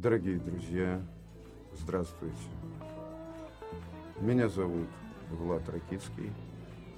[0.00, 1.02] Дорогие друзья,
[1.74, 2.36] здравствуйте.
[4.20, 4.86] Меня зовут
[5.28, 6.30] Влад Ракицкий.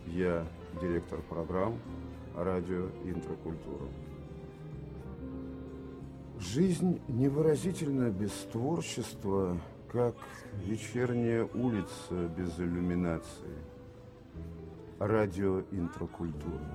[0.06, 0.46] Я
[0.82, 1.78] директор программ
[2.36, 3.86] «Радио Интрокультура».
[6.38, 9.58] Жизнь невыразительно без творчества,
[9.90, 10.16] как
[10.66, 13.56] вечерняя улица без иллюминации.
[14.98, 16.68] Радио Интрокультура.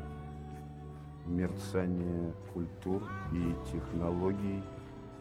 [1.27, 4.63] Мерцание культур и технологий–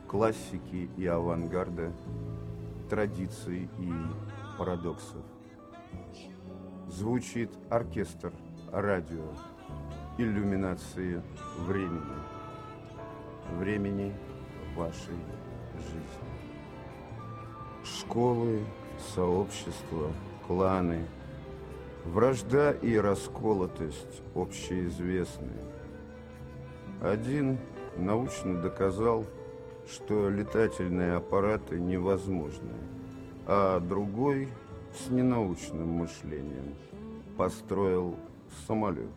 [0.09, 1.93] классики и авангарда,
[2.89, 3.93] традиций и
[4.59, 5.23] парадоксов.
[6.89, 8.33] Звучит оркестр
[8.71, 9.27] радио,
[10.19, 11.23] иллюминации
[11.67, 12.01] времени,
[13.59, 14.15] времени
[14.77, 15.19] вашей
[15.75, 16.35] жизни.
[17.85, 18.61] Школы,
[19.15, 20.11] сообщества,
[20.47, 21.07] кланы,
[22.05, 25.53] вражда и расколотость общеизвестны.
[27.01, 27.59] Один
[27.97, 29.25] научно доказал,
[29.89, 32.73] что летательные аппараты невозможны,
[33.47, 34.49] а другой
[34.95, 36.75] с ненаучным мышлением
[37.37, 38.17] построил
[38.67, 39.11] самолет.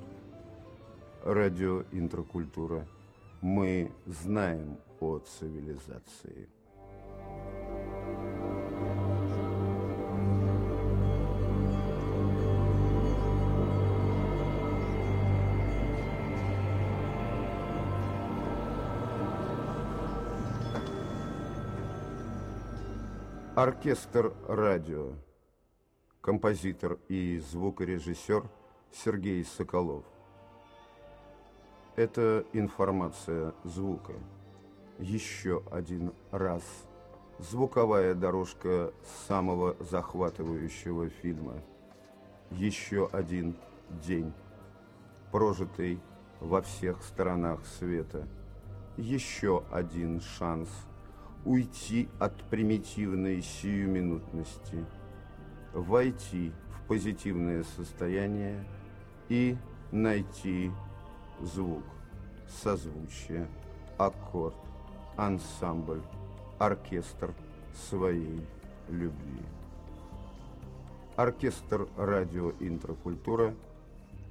[1.24, 2.86] Радиоинтрокультура.
[3.42, 6.48] Мы знаем о цивилизации.
[23.58, 25.14] Оркестр радио.
[26.22, 28.48] Композитор и звукорежиссер
[28.92, 30.04] Сергей Соколов.
[31.96, 34.14] Это информация звука.
[35.00, 36.62] Еще один раз.
[37.40, 38.94] Звуковая дорожка
[39.28, 41.56] самого захватывающего фильма.
[42.52, 43.58] Еще один
[44.06, 44.34] день,
[45.32, 46.00] прожитый
[46.42, 48.28] во всех сторонах света.
[48.98, 50.70] Еще один шанс–
[51.48, 54.86] уйти от примитивной сиюминутности,
[55.74, 58.66] войти в позитивное состояние
[59.30, 59.56] и
[59.94, 60.72] найти
[61.42, 61.86] звук,
[62.50, 63.48] созвучие,
[63.98, 64.58] аккорд,
[65.16, 66.02] ансамбль,
[66.60, 67.34] оркестр
[67.90, 68.46] своей
[68.90, 69.42] любви.
[71.16, 73.56] Оркестр радио интрокультура,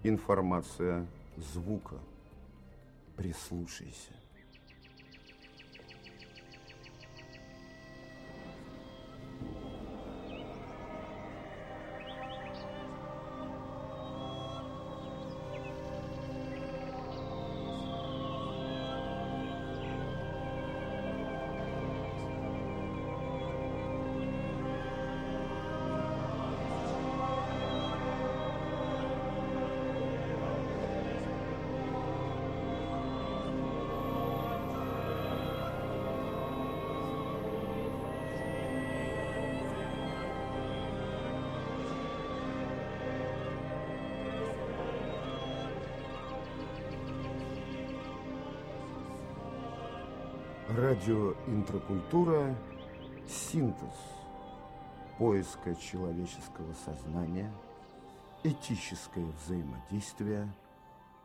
[0.05, 1.07] информация
[1.39, 1.97] звука.
[3.17, 4.26] Прислушайся.
[50.77, 52.55] Радиоинтрокультура–
[53.27, 53.95] синтез
[55.17, 57.51] поиска человеческого сознания,
[58.45, 60.55] этическое взаимодействие,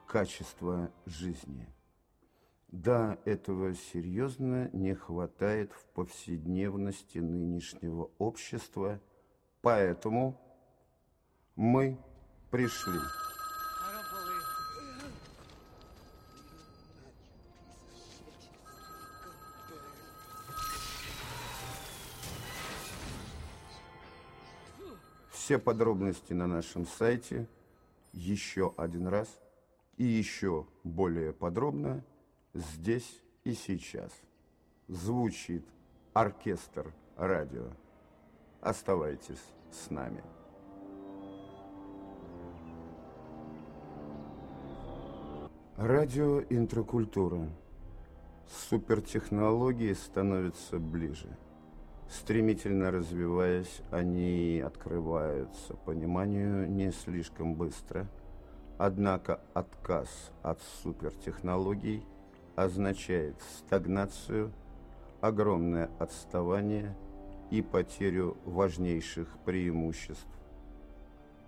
[0.07, 1.67] качество жизни.
[2.69, 9.01] Да, этого серьезно не хватает в повседневности нынешнего общества,
[9.61, 10.39] поэтому
[11.57, 11.99] мы
[12.51, 12.99] пришли.
[25.51, 27.45] Все подробности на нашем сайте
[28.13, 29.27] еще один раз
[29.97, 32.05] и еще более подробно
[32.53, 34.13] здесь и сейчас.
[34.87, 35.65] Звучит
[36.13, 37.65] оркестр радио.
[38.61, 40.23] Оставайтесь с нами.
[45.75, 47.49] Радио интрокультура.
[48.69, 51.27] Супертехнологии становятся ближе–
[52.11, 58.05] Стремительно развиваясь, они открываются пониманию не слишком быстро.
[58.77, 60.09] Однако отказ
[60.43, 62.03] от супертехнологий
[62.57, 64.51] означает стагнацию,
[65.21, 66.97] огромное отставание
[67.49, 70.27] и потерю важнейших преимуществ.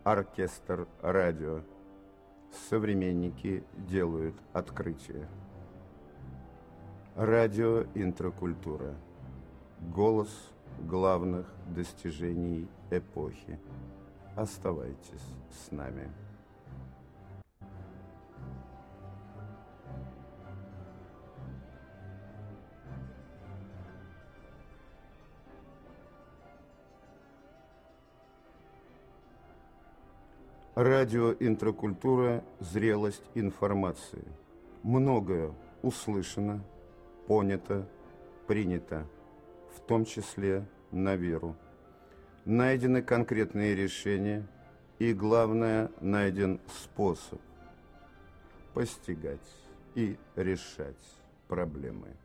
[0.06, 1.60] Оркестр радио.
[2.70, 5.28] Современники делают открытие.
[7.18, 8.96] Радио интрокультура.
[9.94, 10.53] Голос
[10.88, 13.60] главных достижений эпохи.
[14.36, 15.22] Оставайтесь
[15.52, 16.10] с нами.
[30.76, 32.44] Радио «Интрокультура.
[32.60, 34.26] Зрелость информации».
[34.82, 35.54] Многое
[35.84, 36.64] услышано,
[37.28, 37.88] понято,
[38.48, 39.06] принято,
[39.76, 41.56] в том числе на веру.
[42.46, 44.48] Найдены конкретные решения
[45.00, 47.42] и, главное, найден способ
[48.74, 49.40] постигать
[49.96, 50.96] и решать
[51.48, 52.16] проблемы.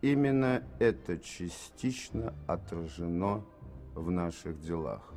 [0.00, 3.44] Именно это частично отражено
[3.94, 5.12] в наших делах.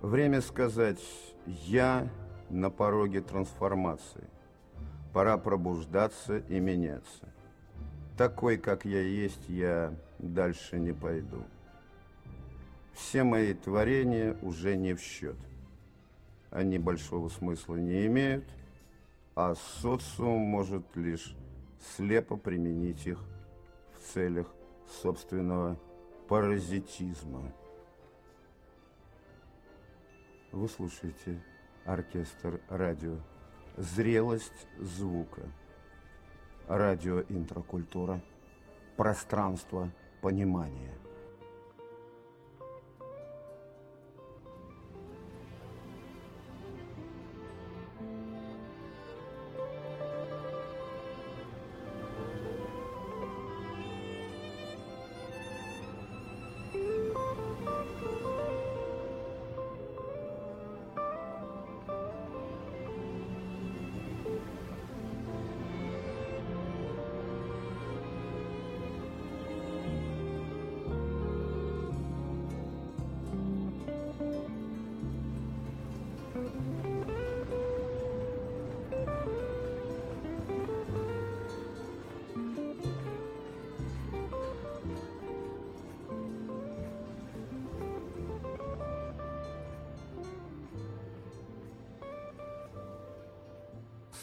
[0.00, 1.00] Время сказать
[1.46, 2.08] «я
[2.48, 4.28] на пороге трансформации».
[5.12, 7.32] Пора пробуждаться и меняться.
[8.16, 11.44] Такой, как я есть, я дальше не пойду.
[12.92, 15.36] Все мои творения уже не в счет.
[16.50, 18.44] Они большого смысла не имеют,
[19.34, 21.36] а социум может лишь
[21.96, 23.18] слепо применить их
[23.92, 24.46] в целях
[25.02, 25.78] собственного
[26.28, 27.52] паразитизма.
[30.52, 31.42] Вы слушаете
[31.84, 33.18] оркестр радио
[33.76, 35.42] «Зрелость звука».
[36.66, 38.22] Радио «Интракультура».
[38.96, 39.90] Пространство
[40.26, 40.98] понимания.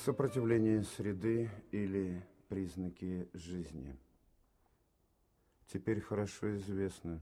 [0.03, 3.97] Сопротивление среды или признаки жизни.
[5.67, 7.21] Теперь хорошо известно,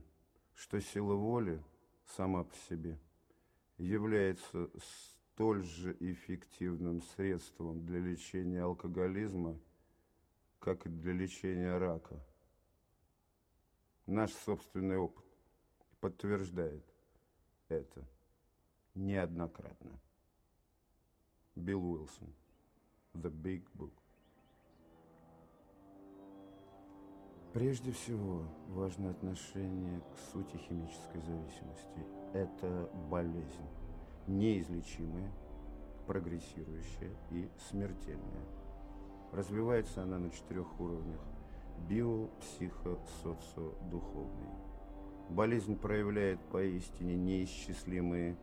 [0.52, 1.62] что сила воли
[2.16, 2.98] сама по себе
[3.78, 9.56] является столь же эффективным средством для лечения алкоголизма,
[10.58, 12.18] как и для лечения рака.
[14.06, 15.24] Наш собственный опыт
[16.00, 16.84] подтверждает
[17.68, 18.04] это
[18.96, 20.00] неоднократно.
[21.54, 22.34] Билл Уилсон
[23.14, 23.92] The Big Book.
[27.52, 32.06] Прежде всего, важно отношение к сути химической зависимости.
[32.32, 33.68] Это болезнь,
[34.26, 35.30] неизлечимая,
[36.06, 38.46] прогрессирующая и смертельная.
[39.32, 41.20] Развивается она на четырех уровнях–
[41.88, 44.48] био, психо, социо, духовный.
[45.28, 48.36] Болезнь проявляет поистине неисчислимые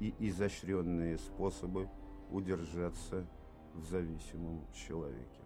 [0.00, 1.88] и изощренные способы
[2.30, 3.26] удержаться
[3.74, 5.42] в зависимом человеке.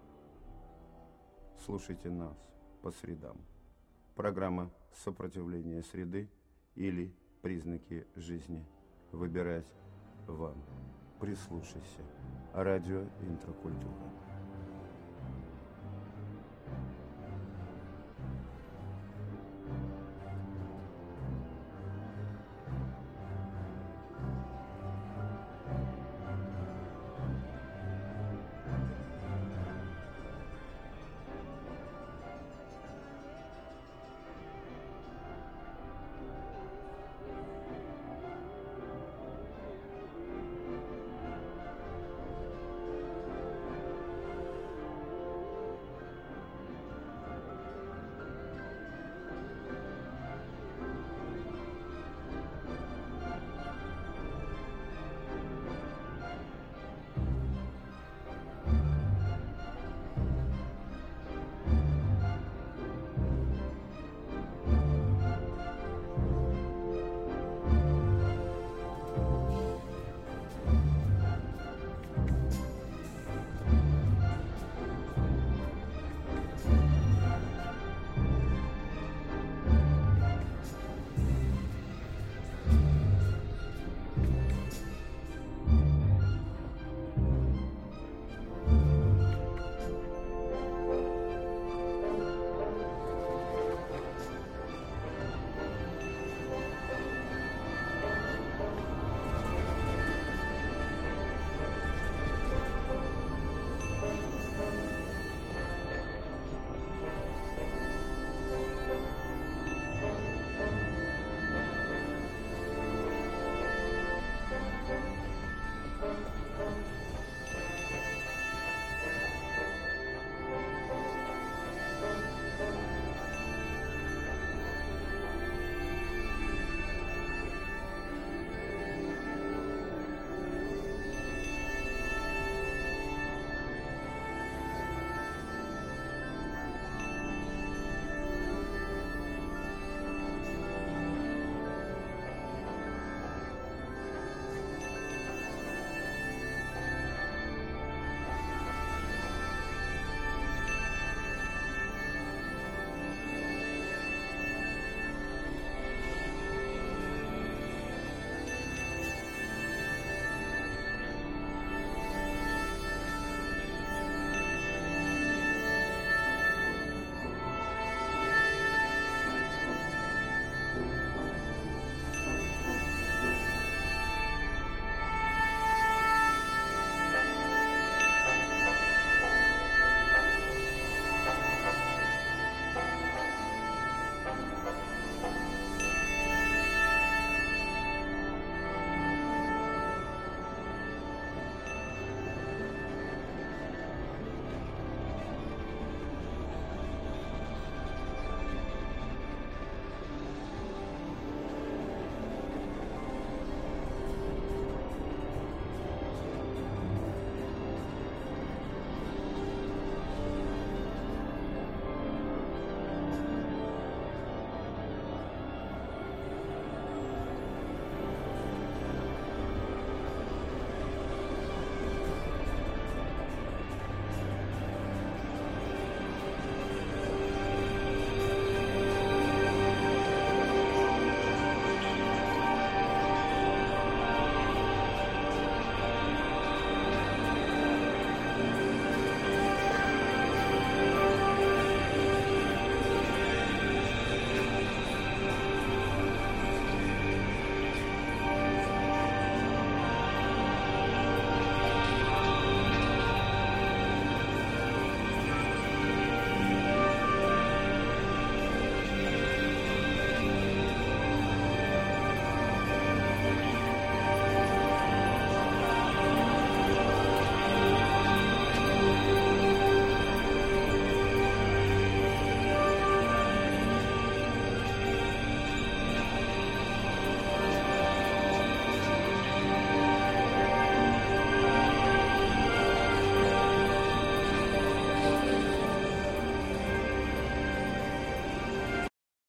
[1.64, 2.36] Слушайте нас
[2.82, 3.36] по средам.
[4.14, 6.28] Программа «Сопротивление среды»
[6.75, 8.64] или «Признаки жизни».
[9.12, 9.67] Выбирать
[10.26, 10.62] вам.
[11.20, 12.03] Прислушайся.
[12.53, 14.18] Радио «Интракультура».